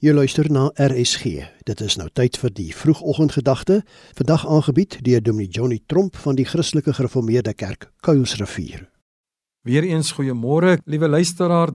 Jy 0.00 0.14
luister 0.16 0.46
na 0.48 0.70
RSG. 0.80 1.42
Dit 1.68 1.82
is 1.84 1.98
nou 2.00 2.06
tyd 2.16 2.38
vir 2.40 2.52
die 2.56 2.70
vroegoggendgedagte, 2.72 3.82
vandag 4.16 4.46
aangebied 4.48 4.94
deur 5.04 5.20
Dominee 5.20 5.52
Johnny 5.52 5.76
Tromp 5.92 6.16
van 6.22 6.38
die 6.38 6.46
Christelike 6.48 6.94
Gereformeerde 6.96 7.52
Kerk 7.52 7.90
Kuilsrivier. 8.00 8.86
Weereens 9.68 10.14
goeiemôre, 10.16 10.78
liewe 10.88 11.10
luisteraar. 11.18 11.74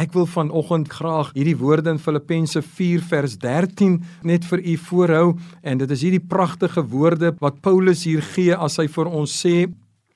Ek 0.00 0.16
wil 0.16 0.24
vanoggend 0.24 0.88
graag 0.88 1.34
hierdie 1.36 1.58
woorde 1.60 1.92
in 1.92 2.00
Filippense 2.00 2.64
4 2.64 3.04
vers 3.12 3.36
13 3.44 4.00
net 4.24 4.48
vir 4.48 4.64
u 4.64 4.78
voorhou 4.88 5.28
en 5.60 5.84
dit 5.84 5.92
is 5.92 6.08
hierdie 6.08 6.24
pragtige 6.32 6.80
woorde 6.96 7.34
wat 7.44 7.60
Paulus 7.60 8.08
hier 8.08 8.24
gee 8.32 8.56
as 8.56 8.80
hy 8.80 8.88
vir 8.88 9.12
ons 9.12 9.36
sê 9.44 9.66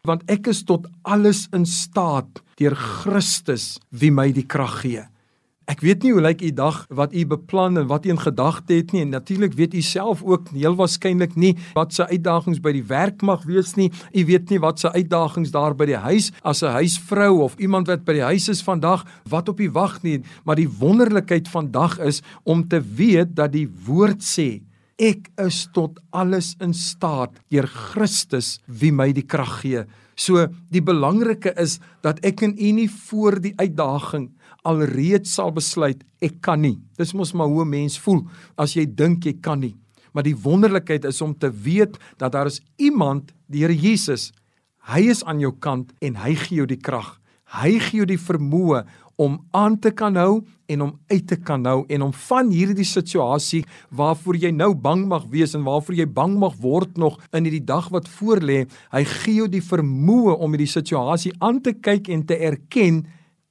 want 0.08 0.24
ek 0.32 0.48
is 0.48 0.64
tot 0.64 0.88
alles 1.04 1.44
in 1.52 1.68
staat 1.68 2.40
deur 2.56 2.72
Christus 2.72 3.74
wie 3.92 4.08
my 4.08 4.30
die 4.32 4.48
krag 4.48 4.80
gee. 4.80 5.09
Ek 5.70 5.84
weet 5.86 6.02
nie 6.02 6.10
hoe 6.10 6.22
lyk 6.24 6.40
u 6.42 6.48
dag 6.50 6.80
wat 6.98 7.12
u 7.14 7.20
beplan 7.30 7.78
en 7.78 7.86
wat 7.86 8.06
u 8.06 8.10
in 8.10 8.18
gedagte 8.18 8.74
het 8.80 8.90
nie 8.90 9.04
en 9.04 9.12
natuurlik 9.14 9.52
weet 9.54 9.74
u 9.78 9.82
self 9.86 10.24
ook 10.26 10.48
heel 10.50 10.74
waarskynlik 10.74 11.36
nie 11.38 11.52
wat 11.76 11.94
se 11.94 12.06
uitdagings 12.10 12.58
by 12.64 12.72
die 12.74 12.86
werk 12.88 13.22
mag 13.22 13.44
wees 13.46 13.76
nie. 13.78 13.86
U 14.10 14.24
weet 14.26 14.50
nie 14.50 14.58
wat 14.58 14.82
se 14.82 14.90
uitdagings 14.90 15.52
daar 15.54 15.76
by 15.78 15.86
die 15.92 16.00
huis 16.00 16.32
as 16.42 16.64
'n 16.64 16.74
huisvrou 16.74 17.38
of 17.46 17.54
iemand 17.58 17.86
wat 17.86 18.04
by 18.04 18.18
die 18.18 18.26
huis 18.26 18.48
is 18.48 18.62
vandag 18.66 19.06
wat 19.30 19.48
op 19.48 19.60
u 19.60 19.70
wag 19.70 20.02
nie, 20.02 20.22
maar 20.44 20.56
die 20.56 20.68
wonderlikheid 20.68 21.48
vandag 21.48 21.98
is 21.98 22.22
om 22.42 22.68
te 22.68 22.82
weet 22.82 23.36
dat 23.36 23.52
die 23.52 23.70
woord 23.86 24.22
sê 24.22 24.62
ek 24.98 25.30
is 25.40 25.68
tot 25.72 26.00
alles 26.10 26.56
in 26.60 26.74
staat 26.74 27.30
deur 27.48 27.66
Christus 27.66 28.58
wie 28.66 28.92
my 28.92 29.12
die 29.12 29.24
krag 29.24 29.60
gee. 29.62 29.84
So 30.20 30.44
die 30.68 30.82
belangrike 30.84 31.54
is 31.60 31.78
dat 32.04 32.20
ek 32.26 32.42
en 32.44 32.52
u 32.58 32.72
nie 32.76 32.90
voor 33.08 33.40
die 33.40 33.54
uitdaging 33.56 34.28
alreeds 34.68 35.32
sal 35.38 35.54
besluit 35.56 36.02
ek 36.20 36.42
kan 36.44 36.60
nie. 36.60 36.76
Dis 37.00 37.14
mos 37.16 37.32
maar 37.32 37.48
hoe 37.48 37.64
'n 37.64 37.70
mens 37.70 37.98
voel 37.98 38.26
as 38.56 38.74
jy 38.76 38.84
dink 38.84 39.24
jy 39.24 39.40
kan 39.40 39.60
nie. 39.60 39.76
Maar 40.12 40.24
die 40.24 40.36
wonderlikheid 40.36 41.04
is 41.04 41.22
om 41.22 41.34
te 41.38 41.50
weet 41.50 41.98
dat 42.18 42.32
daar 42.32 42.46
is 42.46 42.60
iemand, 42.76 43.32
die 43.46 43.60
Here 43.60 43.74
Jesus. 43.74 44.32
Hy 44.80 45.00
is 45.10 45.24
aan 45.24 45.40
jou 45.40 45.52
kant 45.58 45.92
en 46.00 46.16
hy 46.16 46.34
gee 46.34 46.56
jou 46.56 46.66
die 46.66 46.80
krag. 46.80 47.19
Hy 47.50 47.78
gee 47.82 48.00
jou 48.00 48.06
die 48.08 48.20
vermoë 48.20 48.84
om 49.20 49.36
aan 49.52 49.76
te 49.82 49.90
kan 49.92 50.16
hou 50.16 50.40
en 50.70 50.82
om 50.86 50.92
uit 51.10 51.26
te 51.28 51.36
kan 51.36 51.66
hou 51.68 51.82
en 51.92 52.06
om 52.06 52.12
van 52.28 52.50
hierdie 52.54 52.86
situasie 52.88 53.64
waarvoor 53.96 54.38
jy 54.40 54.52
nou 54.54 54.70
bang 54.74 55.02
mag 55.10 55.26
wees 55.32 55.52
en 55.58 55.66
waarvoor 55.66 55.98
jy 55.98 56.06
bang 56.08 56.38
mag 56.40 56.56
word 56.62 56.96
nog 56.96 57.18
in 57.36 57.44
hierdie 57.44 57.66
dag 57.66 57.90
wat 57.92 58.08
voorlê, 58.08 58.64
hy 58.94 59.04
gee 59.04 59.40
jou 59.42 59.48
die 59.50 59.64
vermoë 59.64 60.38
om 60.38 60.54
hierdie 60.54 60.70
situasie 60.70 61.34
aan 61.40 61.60
te 61.60 61.74
kyk 61.76 62.08
en 62.14 62.24
te 62.24 62.38
erken 62.38 63.02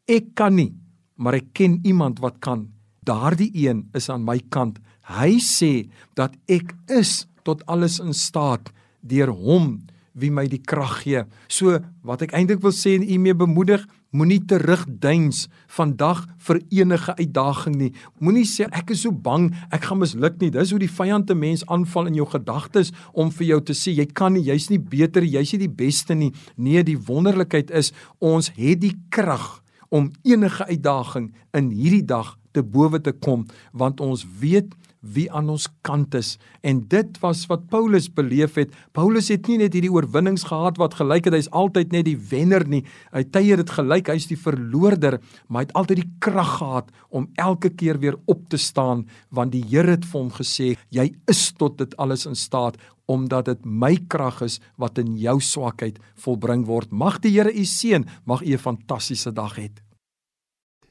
ek 0.10 0.34
kan 0.40 0.56
nie 0.58 0.72
maar 1.20 1.36
ek 1.38 1.52
ken 1.58 1.80
iemand 1.84 2.22
wat 2.24 2.40
kan. 2.44 2.70
Daardie 3.04 3.52
een 3.54 3.84
is 3.98 4.08
aan 4.10 4.24
my 4.24 4.40
kant. 4.54 4.80
Hy 5.10 5.36
sê 5.44 5.90
dat 6.16 6.36
ek 6.48 6.72
is 6.88 7.26
tot 7.44 7.66
alles 7.68 8.00
in 8.00 8.16
staat 8.16 8.72
deur 9.04 9.32
hom 9.34 9.82
wie 10.20 10.32
my 10.32 10.46
die 10.50 10.62
krag 10.62 11.02
gee. 11.04 11.24
So 11.48 11.80
wat 12.06 12.24
ek 12.26 12.36
eintlik 12.38 12.62
wil 12.64 12.76
sê 12.76 12.96
en 12.98 13.06
u 13.08 13.18
mee 13.22 13.38
bemoedig, 13.38 13.86
moenie 14.16 14.40
terugdeins 14.50 15.44
vandag 15.70 16.24
vir 16.48 16.62
enige 16.82 17.14
uitdaging 17.20 17.76
nie. 17.78 17.92
Moenie 18.20 18.48
sê 18.50 18.66
ek 18.74 18.96
is 18.96 19.04
so 19.06 19.14
bang, 19.14 19.50
ek 19.76 19.86
gaan 19.90 20.02
misluk 20.02 20.40
nie. 20.42 20.50
Dis 20.54 20.74
hoe 20.74 20.82
die 20.82 20.90
vyand 20.90 21.30
te 21.30 21.38
mens 21.38 21.66
aanval 21.70 22.10
in 22.10 22.18
jou 22.18 22.26
gedagtes 22.30 22.94
om 23.14 23.30
vir 23.38 23.52
jou 23.52 23.62
te 23.70 23.78
sê 23.78 23.94
jy 23.94 24.08
kan 24.10 24.34
nie, 24.34 24.48
jy's 24.50 24.70
nie 24.74 24.82
beter, 24.82 25.26
jy's 25.26 25.54
nie 25.54 25.64
die 25.68 25.76
beste 25.84 26.18
nie. 26.18 26.32
Nee, 26.58 26.84
die 26.84 26.98
wonderlikheid 26.98 27.74
is 27.76 27.94
ons 28.18 28.52
het 28.58 28.82
die 28.82 28.96
krag 29.14 29.60
om 29.94 30.12
enige 30.26 30.66
uitdaging 30.70 31.32
in 31.58 31.72
hierdie 31.74 32.06
dag 32.06 32.39
te 32.52 32.64
bowe 32.64 33.02
te 33.02 33.12
kom 33.12 33.48
want 33.72 34.02
ons 34.02 34.26
weet 34.40 34.76
wie 35.00 35.30
aan 35.32 35.48
ons 35.52 35.68
kant 35.86 36.16
is 36.18 36.34
en 36.68 36.82
dit 36.92 37.20
was 37.24 37.46
wat 37.48 37.68
Paulus 37.72 38.10
beleef 38.12 38.58
het. 38.60 38.74
Paulus 38.96 39.30
het 39.32 39.48
nie 39.48 39.60
net 39.62 39.76
hierdie 39.76 39.92
oorwinnings 39.94 40.46
gehad 40.50 40.80
wat 40.82 40.98
gelyk 41.00 41.30
het 41.30 41.38
hy's 41.38 41.52
altyd 41.56 41.94
net 41.96 42.08
die 42.10 42.18
wenner 42.32 42.66
nie. 42.68 42.84
Hy 43.16 43.24
tye 43.32 43.58
dit 43.60 43.74
gelyk 43.78 44.12
hy's 44.12 44.28
die 44.28 44.40
verloorder, 44.40 45.20
maar 45.48 45.64
hy 45.64 45.70
het 45.70 45.76
altyd 45.80 46.04
die 46.04 46.12
krag 46.24 46.58
gehad 46.60 46.92
om 47.16 47.30
elke 47.40 47.72
keer 47.72 48.00
weer 48.04 48.20
op 48.28 48.48
te 48.52 48.60
staan 48.60 49.08
want 49.32 49.56
die 49.56 49.64
Here 49.70 49.96
het 49.96 50.08
vir 50.08 50.20
hom 50.20 50.32
gesê 50.34 50.74
jy 50.96 51.12
is 51.32 51.50
tot 51.56 51.78
dit 51.80 51.96
alles 52.02 52.26
in 52.28 52.36
staat 52.36 52.80
omdat 53.10 53.48
dit 53.50 53.66
my 53.66 53.96
krag 54.12 54.44
is 54.46 54.60
wat 54.78 55.00
in 55.02 55.16
jou 55.18 55.40
swakheid 55.42 55.98
volbring 56.22 56.68
word. 56.68 56.92
Mag 56.92 57.22
die 57.24 57.34
Here 57.34 57.54
u 57.54 57.66
seën, 57.66 58.06
mag 58.26 58.44
u 58.44 58.54
'n 58.54 58.58
fantastiese 58.58 59.32
dag 59.34 59.56
hê. 59.58 59.70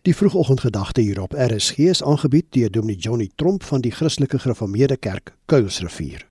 Die 0.03 0.15
vroegoggendgedagte 0.15 1.01
hier 1.01 1.21
op 1.21 1.33
RSG 1.33 1.79
is 1.79 2.03
aangebied 2.03 2.47
deur 2.51 2.71
Dominee 2.71 2.97
Johnny 2.97 3.31
Tromp 3.35 3.63
van 3.63 3.81
die 3.81 3.93
Christelike 3.93 4.39
Gereformeerde 4.39 4.97
Kerk 4.97 5.35
Kuilsrivier. 5.47 6.28